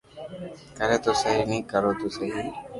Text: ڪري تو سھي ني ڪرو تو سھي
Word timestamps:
ڪري 0.77 0.97
تو 1.03 1.11
سھي 1.21 1.33
ني 1.49 1.59
ڪرو 1.71 1.91
تو 1.99 2.07
سھي 2.15 2.27